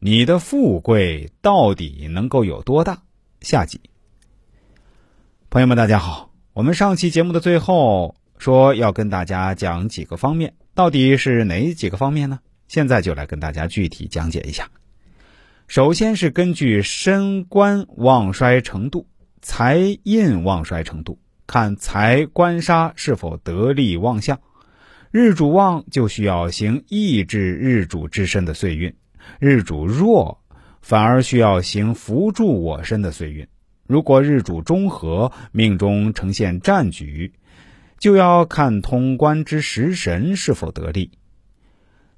[0.00, 3.02] 你的富贵到底能够有多大？
[3.40, 3.80] 下集。
[5.50, 12.38] 朋友们，大家好，我们上期节目的最后说要跟大家讲几个方面，到底是哪几个方面呢？
[12.68, 14.70] 现在就来跟大家具体讲解一下。
[15.66, 19.08] 首先是根据身官旺衰程度、
[19.42, 21.18] 财印旺衰程度，
[21.48, 24.38] 看财官杀是否得力旺相。
[25.10, 28.94] 日主旺就需要行抑制日主之身的岁运，
[29.38, 30.40] 日主弱
[30.80, 33.46] 反而需要行扶助我身的岁运。
[33.86, 37.32] 如果日主中和，命中呈现战局，
[37.98, 41.10] 就要看通关之食神是否得力。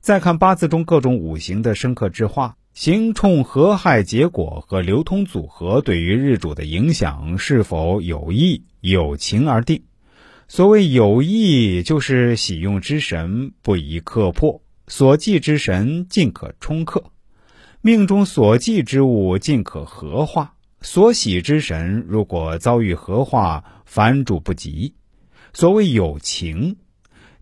[0.00, 9.82] 再看八字中各种五行的生克制化、行冲合害结果和流通组合对于日主的影响是否有益有情而定。
[10.48, 17.04] 所谓有益，就是喜用之神不宜克破，所忌之神尽可冲克，
[17.80, 20.54] 命中所忌之物尽可合化。
[20.82, 24.94] 所喜之神如果遭遇合化，凡主不及。
[25.52, 26.76] 所谓有情，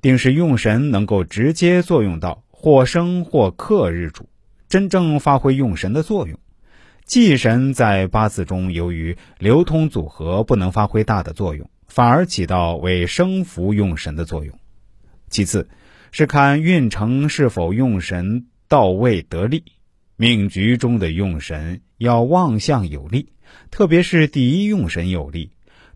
[0.02, 4.28] 定是用神能够直接作用到或生或克日主，
[4.68, 6.38] 真正发挥用神的作用。
[7.06, 11.70] 忌神在八字中由于流通组合不能发挥大的作用。
[11.88, 14.55] 反而起到为生福用神的作用。
[15.30, 15.66] 其次，
[16.11, 19.64] 是看运程是否用神到位得力。
[20.17, 23.28] 命局中的用神要旺相有力，
[23.70, 25.53] 特别是第一用神有力，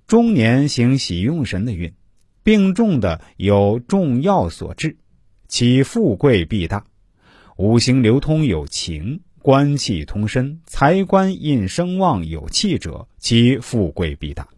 [0.06, 1.92] 中年行喜用神的运，
[2.44, 4.96] 病重的有重要所致，
[5.48, 6.84] 其富贵必大。
[7.56, 14.48] 五行流通有情，官气通身，财官印声旺有气者，其富贵必大。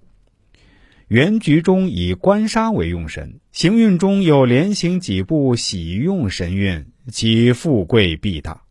[1.09, 8.63] 原局中以官杀为用神，行运中有连行几步喜用神运，其富贵必大。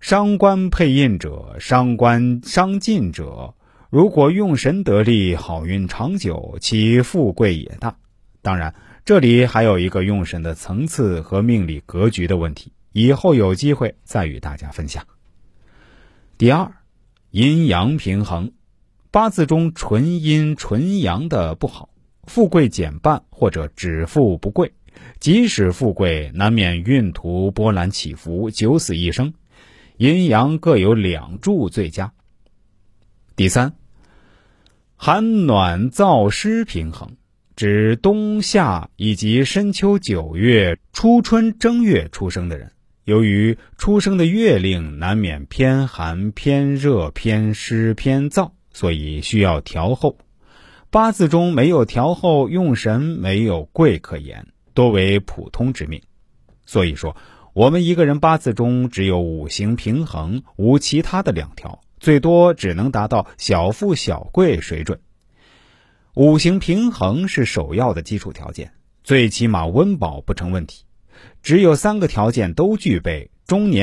[0.00, 3.54] 伤官配印者，伤官伤尽者，
[3.90, 7.96] 如果用神得力，好运长久，其富贵也大。
[8.42, 8.74] 当然，
[9.04, 15.06] 这里还有一个用神的层次和命理格局的问题，以后有机会再与大家分享。
[16.36, 16.72] 第二，
[17.30, 18.50] 阴阳平衡。
[19.12, 21.90] 八字中纯阴纯阳的不好，
[22.24, 24.72] 富贵减半或者只富不贵，
[25.20, 29.34] 即使富贵，难免运途波澜起伏，九死一生。
[29.98, 32.14] 阴阳各有两柱最佳。
[33.36, 33.74] 第三，
[34.96, 37.10] 寒暖燥湿平衡，
[37.54, 42.72] 指冬夏以及深秋九月、初春正月出生的人，
[43.04, 48.52] 由于出生的月令难免偏寒、偏热、偏湿、偏燥。
[48.72, 50.18] 所以需要调后，
[50.90, 56.02] 八字中没有调后用神，没有贵可言，多为普通之命。
[56.66, 57.16] 所以说，
[57.54, 65.00] 我们一个人八字中只有五行平衡，无其他的两条，最多只能达到小富小贵水准。
[66.14, 68.72] 五行平衡是首要的基础条件，
[69.02, 70.84] 最起码温饱不成问题。
[71.42, 73.80] 只有三个条件都具备，中年